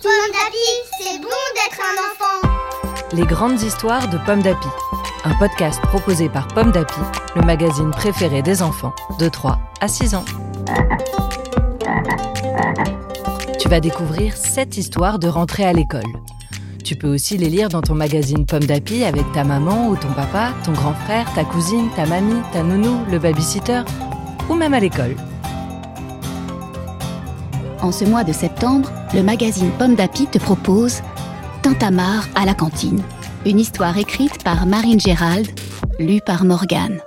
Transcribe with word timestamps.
Pomme 0.00 0.32
d'Api, 0.32 0.68
c'est 0.98 1.18
bon 1.18 1.28
d'être 1.54 1.78
un 1.78 1.96
enfant. 2.08 2.48
Les 3.12 3.26
grandes 3.26 3.60
histoires 3.60 4.08
de 4.08 4.16
Pomme 4.24 4.40
d'Api. 4.40 4.68
Un 5.24 5.34
podcast 5.34 5.78
proposé 5.82 6.30
par 6.30 6.48
Pomme 6.48 6.72
d'Api, 6.72 7.00
le 7.36 7.42
magazine 7.42 7.90
préféré 7.90 8.40
des 8.40 8.62
enfants 8.62 8.94
de 9.18 9.28
3 9.28 9.58
à 9.82 9.88
6 9.88 10.14
ans. 10.14 10.24
Tu 13.60 13.68
vas 13.68 13.80
découvrir 13.80 14.38
7 14.38 14.78
histoires 14.78 15.18
de 15.18 15.28
rentrée 15.28 15.64
à 15.66 15.74
l'école. 15.74 16.00
Tu 16.82 16.96
peux 16.96 17.12
aussi 17.12 17.36
les 17.36 17.50
lire 17.50 17.68
dans 17.68 17.82
ton 17.82 17.94
magazine 17.94 18.46
Pomme 18.46 18.64
d'Api 18.64 19.04
avec 19.04 19.30
ta 19.32 19.44
maman 19.44 19.88
ou 19.88 19.96
ton 19.96 20.12
papa, 20.14 20.52
ton 20.64 20.72
grand 20.72 20.94
frère, 20.94 21.30
ta 21.34 21.44
cousine, 21.44 21.90
ta 21.94 22.06
mamie, 22.06 22.40
ta 22.54 22.62
nounou, 22.62 23.04
le 23.10 23.18
babysitter 23.18 23.82
ou 24.48 24.54
même 24.54 24.72
à 24.72 24.80
l'école. 24.80 25.14
En 27.82 27.90
ce 27.90 28.04
mois 28.04 28.22
de 28.22 28.32
septembre, 28.32 28.92
le 29.12 29.24
magazine 29.24 29.72
Pomme 29.76 29.96
d'Api 29.96 30.28
te 30.28 30.38
propose 30.38 31.00
Tintamarre 31.62 32.28
à 32.36 32.46
la 32.46 32.54
cantine. 32.54 33.02
Une 33.44 33.58
histoire 33.58 33.98
écrite 33.98 34.44
par 34.44 34.66
Marine 34.66 35.00
Gérald, 35.00 35.48
lue 35.98 36.20
par 36.24 36.44
Morgane. 36.44 37.00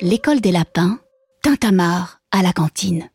L'école 0.00 0.40
des 0.40 0.50
lapins, 0.50 0.98
Tintamarre 1.42 2.20
à 2.32 2.42
la 2.42 2.54
cantine. 2.54 3.10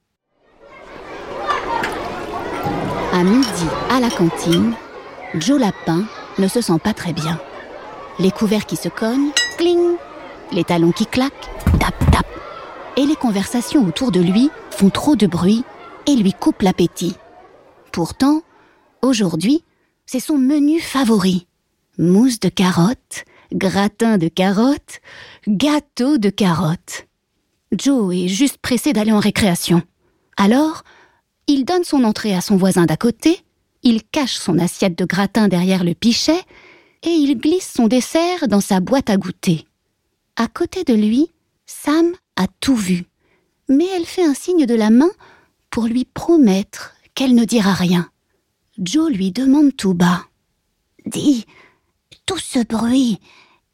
À 3.12 3.24
midi, 3.24 3.66
à 3.90 4.00
la 4.00 4.12
cantine, 4.12 4.74
Joe 5.34 5.60
Lapin 5.60 6.04
ne 6.38 6.48
se 6.48 6.62
sent 6.62 6.78
pas 6.84 6.94
très 6.94 7.14
bien. 7.14 7.40
Les 8.20 8.30
couverts 8.30 8.68
qui 8.68 8.76
se 8.76 8.90
cognent, 8.90 9.32
cling, 9.58 9.96
les 10.52 10.64
talons 10.64 10.92
qui 10.92 11.08
claquent, 11.08 11.50
tap 11.80 11.98
tap. 12.12 12.28
Et 12.98 13.08
les 13.08 13.16
conversations 13.16 13.84
autour 13.84 14.12
de 14.12 14.20
lui 14.20 14.52
font 14.70 14.92
trop 14.92 15.16
de 15.16 15.26
bruit 15.26 15.66
et 16.08 16.16
lui 16.16 16.34
coupent 16.34 16.62
l'appétit. 16.62 17.16
Pourtant, 17.92 18.42
aujourd'hui, 19.02 19.64
c'est 20.06 20.20
son 20.20 20.38
menu 20.38 20.80
favori. 20.80 21.48
Mousse 21.98 22.40
de 22.40 22.50
carottes, 22.50 23.26
gratin 23.54 24.18
de 24.18 24.28
carottes, 24.28 25.02
gâteau 25.48 26.18
de 26.18 26.30
carottes. 26.30 27.08
Joe 27.72 28.16
est 28.16 28.28
juste 28.28 28.58
pressé 28.58 28.94
d'aller 28.94 29.12
en 29.12 29.20
récréation. 29.20 29.82
Alors, 30.38 30.84
il 31.48 31.66
donne 31.66 31.84
son 31.84 32.04
entrée 32.04 32.36
à 32.36 32.42
son 32.42 32.58
voisin 32.58 32.86
d'à 32.86 32.98
côté, 32.98 33.40
il 33.84 34.04
cache 34.04 34.36
son 34.36 34.60
assiette 34.60 34.98
de 34.98 35.06
gratin 35.06 35.48
derrière 35.48 35.84
le 35.84 35.94
pichet 35.94 36.40
et 37.04 37.10
il 37.10 37.38
glisse 37.38 37.72
son 37.76 37.88
dessert 37.88 38.48
dans 38.48 38.62
sa 38.62 38.80
boîte 38.80 39.10
à 39.10 39.18
goûter. 39.18 39.66
À 40.36 40.48
côté 40.48 40.84
de 40.84 40.94
lui, 40.94 41.32
Sam 41.66 42.14
a 42.36 42.48
tout 42.60 42.76
vu, 42.76 43.06
mais 43.70 43.86
elle 43.96 44.06
fait 44.06 44.24
un 44.24 44.34
signe 44.34 44.66
de 44.66 44.76
la 44.76 44.90
main 44.90 45.12
pour 45.76 45.88
lui 45.88 46.06
promettre 46.06 46.94
qu'elle 47.16 47.36
ne 47.36 47.44
dira 47.44 47.74
rien. 47.74 48.10
Joe 48.78 49.12
lui 49.12 49.34
demande 49.34 49.76
tout 49.76 49.94
bas. 49.94 50.24
Dis, 51.06 51.46
tout 52.26 52.38
ce 52.38 52.60
bruit, 52.60 53.20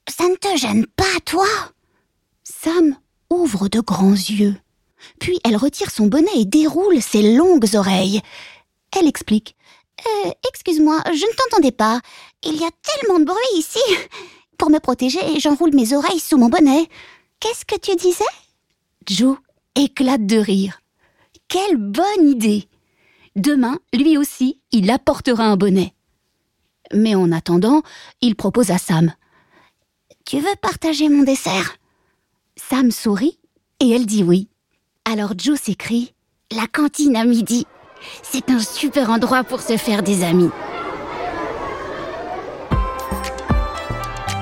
ça 0.10 0.28
ne 0.28 0.34
te 0.34 0.58
gêne 0.58 0.88
pas, 0.88 1.20
toi? 1.26 1.46
Sam 2.44 2.98
ouvre 3.30 3.68
de 3.68 3.82
grands 3.82 4.14
yeux. 4.14 4.56
Puis 5.20 5.40
elle 5.44 5.56
retire 5.56 5.92
son 5.92 6.08
bonnet 6.08 6.32
et 6.38 6.46
déroule 6.46 7.04
ses 7.04 7.36
longues 7.36 7.76
oreilles. 7.76 8.22
Elle 8.98 9.08
explique. 9.08 9.56
Euh, 10.00 10.32
excuse-moi, 10.52 11.04
je 11.06 11.12
ne 11.12 11.36
t'entendais 11.36 11.72
pas. 11.72 12.02
Il 12.44 12.56
y 12.56 12.66
a 12.66 12.72
tellement 12.82 13.20
de 13.20 13.26
bruit 13.26 13.60
ici. 13.60 13.80
Pour 14.58 14.72
me 14.72 14.80
protéger, 14.80 15.40
j'enroule 15.40 15.76
mes 15.76 15.94
oreilles 15.94 16.20
sous 16.20 16.40
mon 16.40 16.50
bonnet. 16.50 16.90
Qu'est-ce 17.40 17.64
que 17.64 17.80
tu 17.80 17.96
disais? 17.96 18.24
Joe 19.08 19.38
éclate 19.76 20.26
de 20.26 20.38
rire. 20.38 20.81
Quelle 21.52 21.76
bonne 21.76 22.30
idée 22.30 22.70
Demain, 23.36 23.78
lui 23.94 24.18
aussi, 24.18 24.62
il 24.72 24.90
apportera 24.90 25.44
un 25.44 25.58
bonnet. 25.58 25.94
Mais 26.94 27.14
en 27.14 27.30
attendant, 27.34 27.82
il 28.22 28.38
propose 28.38 28.72
à 28.72 28.78
Sam. 28.78 29.12
Tu 30.26 30.38
veux 30.38 30.56
partager 30.62 31.10
mon 31.10 31.24
dessert? 31.24 31.76
Sam 32.56 32.90
sourit 32.90 33.38
et 33.82 33.90
elle 33.90 34.06
dit 34.06 34.24
oui. 34.24 34.48
Alors 35.04 35.34
Joe 35.38 35.60
s'écrie 35.60 36.14
La 36.56 36.68
cantine 36.68 37.18
à 37.18 37.26
midi. 37.26 37.68
C'est 38.24 38.50
un 38.50 38.60
super 38.60 39.10
endroit 39.10 39.44
pour 39.44 39.60
se 39.60 39.76
faire 39.76 40.04
des 40.04 40.24
amis. 40.24 40.52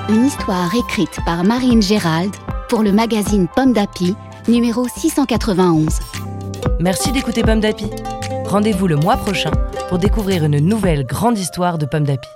Une 0.08 0.26
histoire 0.26 0.72
écrite 0.76 1.18
par 1.26 1.42
Marine 1.42 1.82
Gérald 1.82 2.36
pour 2.68 2.84
le 2.84 2.92
magazine 2.92 3.48
Pomme 3.52 3.72
d'Api, 3.72 4.14
numéro 4.46 4.86
691. 4.86 5.98
Merci 6.80 7.12
d'écouter 7.12 7.42
Pomme 7.42 7.60
d'Api. 7.60 7.86
Rendez-vous 8.44 8.86
le 8.86 8.96
mois 8.96 9.16
prochain 9.16 9.50
pour 9.88 9.98
découvrir 9.98 10.44
une 10.44 10.58
nouvelle 10.58 11.04
grande 11.04 11.38
histoire 11.38 11.78
de 11.78 11.86
Pomme 11.86 12.04
d'Api. 12.04 12.28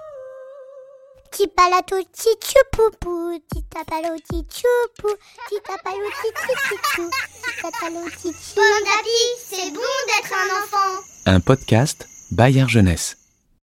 Petit 1.31 1.49
palato, 1.49 1.97
petit 2.13 2.57
poupou, 2.71 3.41
petit 3.49 3.65
tapalo, 3.65 4.15
petit 4.17 4.47
choupou, 4.51 5.15
petit 5.49 5.61
tapalo, 5.63 6.05
petit 6.23 6.73
chou, 6.95 7.11
petit 7.11 7.63
tapalo, 7.63 8.05
petit 8.05 8.33
Pomme 8.55 8.85
d'Api, 8.85 9.21
c'est 9.45 9.71
bon 9.73 9.81
d'être 10.07 10.33
un 10.33 10.63
enfant. 10.63 11.03
Un 11.27 11.41
podcast 11.41 12.09
Bayard 12.31 12.69
Jeunesse. 12.69 13.24